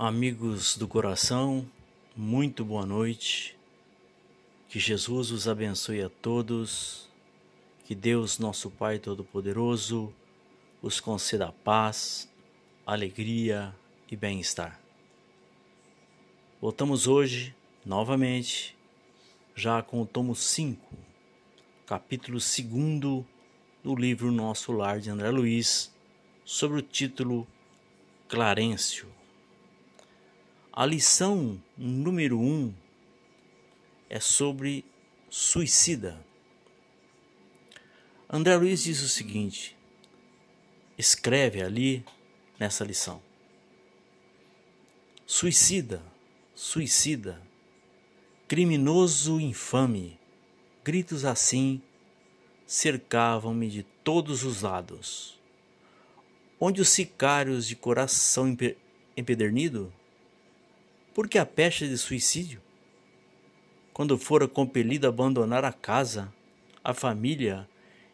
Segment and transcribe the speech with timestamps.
[0.00, 1.68] Amigos do coração,
[2.14, 3.58] muito boa noite.
[4.68, 7.10] Que Jesus os abençoe a todos.
[7.84, 10.14] Que Deus, nosso Pai Todo-Poderoso,
[10.80, 12.32] os conceda paz,
[12.86, 13.74] alegria
[14.08, 14.80] e bem-estar.
[16.60, 17.52] Voltamos hoje,
[17.84, 18.78] novamente,
[19.52, 20.96] já com o tomo 5,
[21.84, 23.26] capítulo 2
[23.82, 25.92] do livro Nosso Lar de André Luiz,
[26.44, 27.48] sobre o título
[28.28, 29.17] Clarencio.
[30.78, 32.74] A lição número 1 um
[34.08, 34.84] é sobre
[35.28, 36.24] suicida.
[38.30, 39.76] André Luiz diz o seguinte:
[40.96, 42.04] escreve ali
[42.60, 43.20] nessa lição.
[45.26, 46.00] Suicida,
[46.54, 47.42] suicida,
[48.46, 50.16] criminoso infame,
[50.84, 51.82] gritos assim
[52.68, 55.40] cercavam-me de todos os lados.
[56.60, 58.56] Onde os sicários de coração
[59.16, 59.92] empedernido?
[61.18, 62.62] Por que a peste de suicídio?
[63.92, 66.32] Quando fora compelido a abandonar a casa,
[66.84, 67.68] a família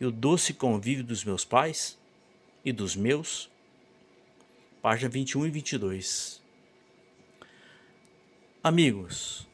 [0.00, 1.98] e o doce convívio dos meus pais
[2.64, 3.50] e dos meus?
[4.80, 6.42] Página 21 e 22.
[8.64, 9.46] Amigos,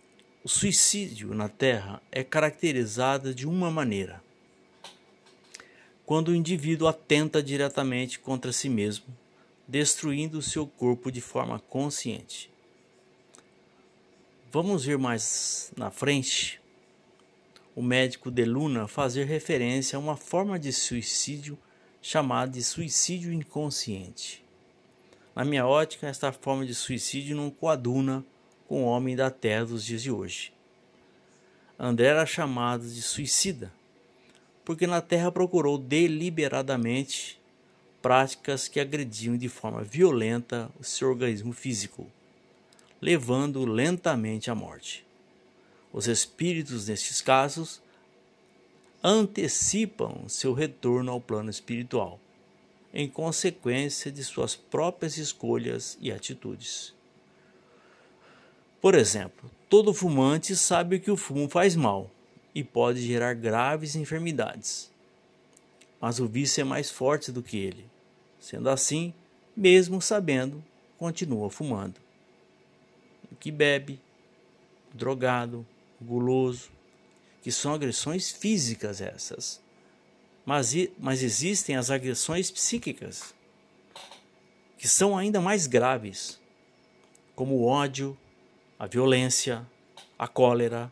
[0.44, 4.22] o suicídio na Terra é caracterizado de uma maneira
[6.06, 9.06] quando o indivíduo atenta diretamente contra si mesmo,
[9.66, 12.51] destruindo o seu corpo de forma consciente.
[14.52, 16.60] Vamos ver mais na frente
[17.74, 21.58] o médico de Luna fazer referência a uma forma de suicídio
[22.02, 24.44] chamada de suicídio inconsciente.
[25.34, 28.22] Na minha ótica, esta forma de suicídio não coaduna
[28.68, 30.52] com o homem da terra dos dias de hoje.
[31.78, 33.72] André era chamado de suicida
[34.66, 37.40] porque na Terra procurou deliberadamente
[38.02, 42.06] práticas que agrediam de forma violenta o seu organismo físico,
[43.02, 45.04] levando-o lentamente à morte.
[45.92, 47.82] Os espíritos, nestes casos,
[49.02, 52.20] antecipam seu retorno ao plano espiritual,
[52.94, 56.94] em consequência de suas próprias escolhas e atitudes.
[58.80, 62.08] Por exemplo, todo fumante sabe que o fumo faz mal
[62.54, 64.90] e pode gerar graves enfermidades.
[66.00, 67.84] Mas o vício é mais forte do que ele.
[68.38, 69.12] Sendo assim,
[69.56, 70.62] mesmo sabendo,
[70.98, 72.01] continua fumando.
[73.40, 74.00] Que bebe,
[74.92, 75.66] drogado,
[76.00, 76.70] guloso,
[77.42, 79.60] que são agressões físicas essas.
[80.44, 83.34] Mas, mas existem as agressões psíquicas,
[84.76, 86.40] que são ainda mais graves,
[87.34, 88.16] como o ódio,
[88.78, 89.66] a violência,
[90.18, 90.90] a cólera,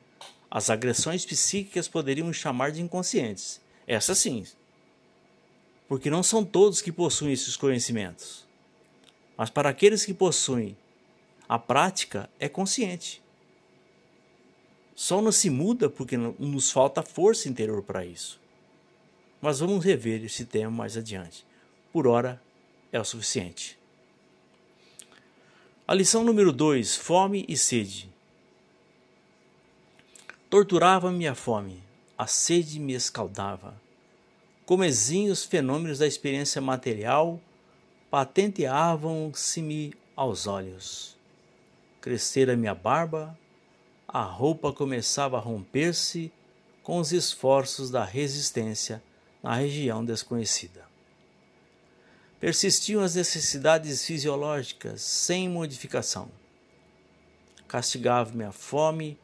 [0.51, 3.61] as agressões psíquicas poderiam chamar de inconscientes.
[3.87, 4.45] Essas sim.
[5.89, 8.47] Porque não são todos que possuem esses conhecimentos.
[9.37, 10.77] Mas para aqueles que possuem,
[11.51, 13.21] a prática é consciente.
[14.95, 18.39] Só não se muda porque nos falta força interior para isso.
[19.43, 21.45] Mas vamos rever esse tema mais adiante.
[21.93, 22.41] Por hora
[22.93, 23.77] é o suficiente.
[25.89, 28.09] A lição número 2: Fome e sede.
[30.49, 31.83] Torturava-me a fome,
[32.17, 33.75] a sede me escaldava.
[34.65, 37.41] Comezinhos fenômenos da experiência material
[38.09, 41.19] patenteavam-se-me aos olhos.
[42.01, 43.39] Crescera minha barba,
[44.09, 46.33] a roupa começava a romper-se
[46.83, 49.03] com os esforços da resistência
[49.43, 50.85] na região desconhecida.
[52.41, 56.31] Persistiam as necessidades fisiológicas sem modificação.
[57.69, 59.19] Castigava-me a fome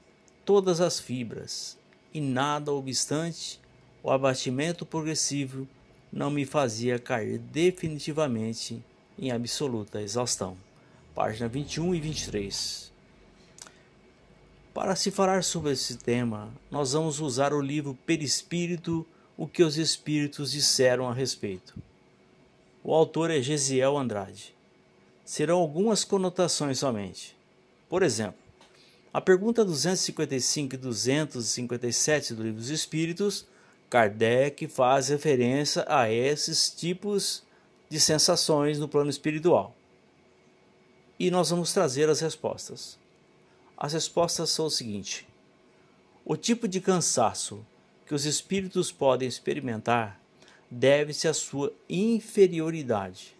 [0.44, 1.78] todas as fibras,
[2.12, 3.58] e nada obstante,
[4.02, 5.66] o abatimento progressivo
[6.12, 8.84] não me fazia cair definitivamente
[9.18, 10.65] em absoluta exaustão.
[11.16, 12.92] Página 21 e 23.
[14.74, 19.78] Para se falar sobre esse tema, nós vamos usar o livro Perispírito, o que os
[19.78, 21.74] espíritos disseram a respeito.
[22.84, 24.54] O autor é Gesiel Andrade.
[25.24, 27.34] Serão algumas conotações somente.
[27.88, 28.38] Por exemplo,
[29.10, 33.46] a pergunta 255 e 257 do Livro dos Espíritos,
[33.88, 37.42] Kardec faz referência a esses tipos
[37.88, 39.74] de sensações no plano espiritual.
[41.18, 42.98] E nós vamos trazer as respostas.
[43.76, 45.26] As respostas são o seguinte:
[46.24, 47.64] o tipo de cansaço
[48.06, 50.20] que os espíritos podem experimentar
[50.70, 53.34] deve-se à sua inferioridade.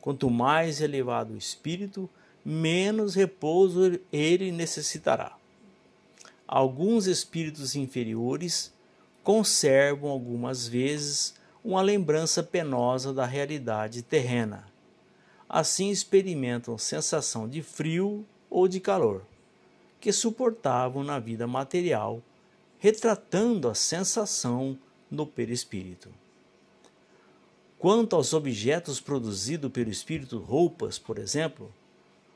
[0.00, 2.08] Quanto mais elevado o espírito,
[2.44, 5.36] menos repouso ele necessitará.
[6.46, 8.72] Alguns espíritos inferiores
[9.22, 11.34] conservam algumas vezes
[11.64, 14.66] uma lembrança penosa da realidade terrena,
[15.48, 19.22] assim experimentam sensação de frio ou de calor,
[20.00, 22.22] que suportavam na vida material,
[22.78, 24.78] retratando a sensação
[25.10, 26.10] no perispírito.
[27.78, 31.72] Quanto aos objetos produzidos pelo espírito, roupas, por exemplo,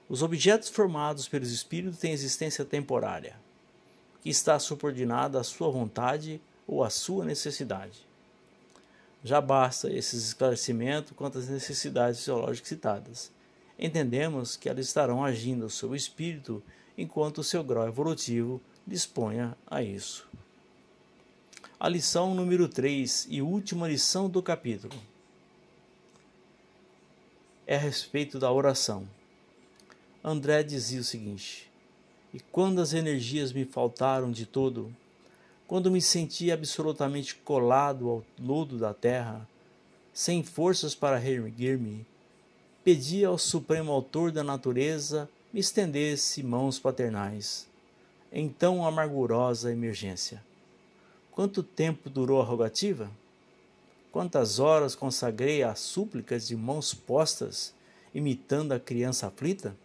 [0.08, 3.36] os objetos formados pelos espíritos têm existência temporária,
[4.22, 8.07] que está subordinada à sua vontade ou à sua necessidade.
[9.24, 13.32] Já basta esses esclarecimentos quanto às necessidades fisiológicas citadas.
[13.78, 16.62] Entendemos que elas estarão agindo sobre o espírito
[16.96, 20.28] enquanto o seu grau evolutivo disponha a isso.
[21.78, 24.98] A lição número 3 e última lição do capítulo
[27.66, 29.08] é a respeito da oração.
[30.24, 31.70] André dizia o seguinte:
[32.34, 34.92] E quando as energias me faltaram de todo,
[35.68, 39.46] quando me senti absolutamente colado ao lodo da terra,
[40.14, 42.06] sem forças para reerguer-me,
[42.82, 47.68] pedi ao Supremo Autor da natureza me estendesse mãos paternais.
[48.32, 50.42] Então amargurosa emergência.
[51.32, 53.10] Quanto tempo durou a rogativa?
[54.10, 57.74] Quantas horas consagrei a súplicas de mãos postas,
[58.14, 59.76] imitando a criança aflita?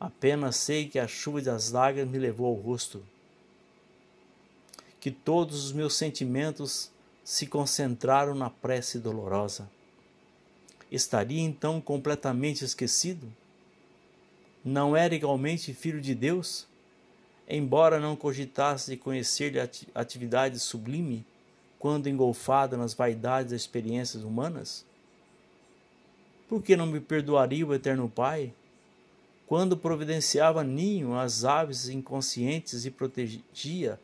[0.00, 3.02] Apenas sei que a chuva das lágrimas me levou ao rosto,
[5.04, 6.90] que todos os meus sentimentos
[7.22, 9.68] se concentraram na prece dolorosa.
[10.90, 13.30] Estaria então completamente esquecido?
[14.64, 16.66] Não era igualmente filho de Deus?
[17.46, 19.58] Embora não cogitasse de conhecer-lhe
[19.94, 21.22] atividade sublime,
[21.78, 24.86] quando engolfado nas vaidades das experiências humanas?
[26.48, 28.54] Por que não me perdoaria o Eterno Pai,
[29.46, 34.00] quando providenciava ninho às aves inconscientes e protegia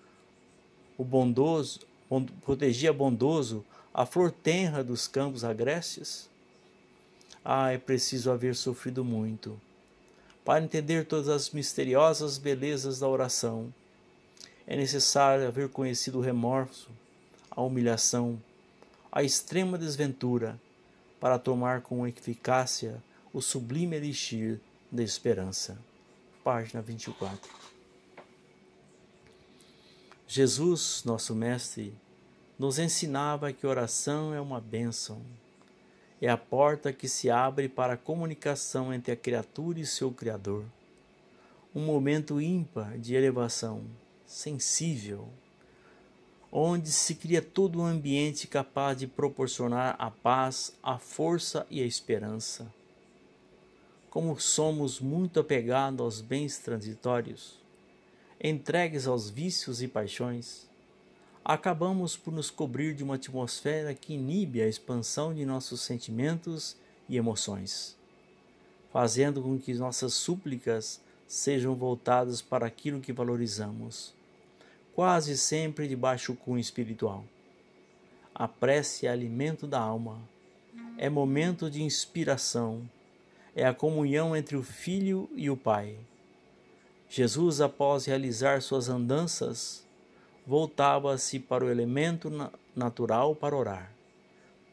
[1.01, 1.81] o bondoso,
[2.45, 6.29] protegia bondoso a flor tenra dos campos agrestes?
[7.43, 9.59] Ah, é preciso haver sofrido muito
[10.45, 13.73] para entender todas as misteriosas belezas da oração.
[14.67, 16.91] É necessário haver conhecido o remorso,
[17.51, 18.39] a humilhação,
[19.11, 20.61] a extrema desventura,
[21.19, 23.03] para tomar com eficácia
[23.33, 24.61] o sublime elixir
[24.93, 25.79] da esperança.
[26.45, 27.51] Página 24.
[30.33, 31.93] Jesus, nosso Mestre,
[32.57, 35.21] nos ensinava que oração é uma bênção.
[36.23, 40.65] É a porta que se abre para a comunicação entre a criatura e seu Criador.
[41.75, 43.83] Um momento ímpar de elevação,
[44.25, 45.29] sensível,
[46.53, 51.87] onde se cria todo um ambiente capaz de proporcionar a paz, a força e a
[51.87, 52.73] esperança.
[54.09, 57.60] Como somos muito apegados aos bens transitórios,
[58.43, 60.69] entregues aos vícios e paixões,
[61.45, 66.77] acabamos por nos cobrir de uma atmosfera que inibe a expansão de nossos sentimentos
[67.09, 67.97] e emoções,
[68.93, 74.15] fazendo com que nossas súplicas sejam voltadas para aquilo que valorizamos
[75.01, 77.25] quase sempre de baixo cunho espiritual.
[78.35, 80.21] A prece é alimento da alma,
[80.99, 82.83] é momento de inspiração,
[83.57, 85.97] é a comunhão entre o Filho e o Pai.
[87.11, 89.85] Jesus, após realizar suas andanças,
[90.47, 92.31] voltava-se para o elemento
[92.75, 93.93] natural para orar,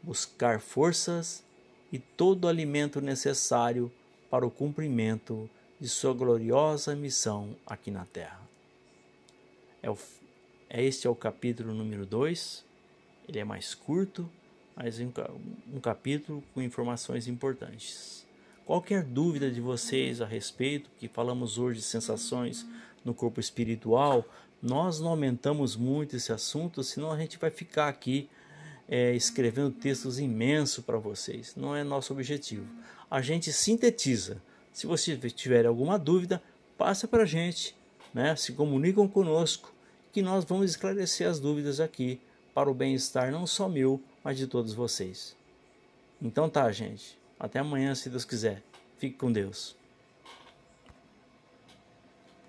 [0.03, 1.43] buscar forças
[1.91, 3.91] e todo o alimento necessário
[4.29, 5.49] para o cumprimento
[5.79, 8.39] de sua gloriosa missão aqui na terra.
[9.81, 9.97] É, o,
[10.69, 12.63] é este é o capítulo número 2.
[13.27, 14.29] Ele é mais curto,
[14.75, 15.11] mas um,
[15.73, 18.26] um capítulo com informações importantes.
[18.67, 22.67] Qualquer dúvida de vocês a respeito que falamos hoje de sensações
[23.01, 24.25] no corpo espiritual,
[24.61, 28.29] nós não aumentamos muito esse assunto, senão a gente vai ficar aqui
[28.89, 31.55] é, escrevendo textos imensos para vocês.
[31.55, 32.67] Não é nosso objetivo.
[33.09, 34.41] A gente sintetiza.
[34.73, 36.43] Se você tiver alguma dúvida,
[36.77, 37.73] passa para a gente
[38.13, 39.71] né, se comunicam conosco,
[40.11, 42.19] que nós vamos esclarecer as dúvidas aqui
[42.53, 45.37] para o bem-estar não só meu, mas de todos vocês.
[46.21, 47.17] Então tá, gente.
[47.39, 48.63] Até amanhã, se Deus quiser.
[48.97, 49.76] Fique com Deus.